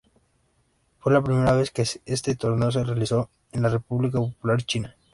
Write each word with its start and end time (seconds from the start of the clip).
Fue 0.97 1.13
la 1.13 1.23
primera 1.23 1.53
vez 1.53 1.69
que 1.69 1.87
este 2.07 2.35
torneo 2.35 2.71
se 2.71 2.83
realizó 2.83 3.29
en 3.51 3.61
la 3.61 3.69
República 3.69 4.17
Popular 4.19 4.63
China. 4.63 4.95